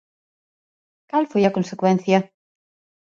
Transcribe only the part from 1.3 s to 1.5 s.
foi